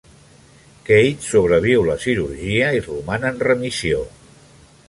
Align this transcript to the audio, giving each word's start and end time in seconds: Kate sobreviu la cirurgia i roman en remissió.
Kate 0.87 1.25
sobreviu 1.25 1.85
la 1.89 1.99
cirurgia 2.05 2.73
i 2.79 2.83
roman 2.89 3.29
en 3.33 3.41
remissió. 3.51 4.05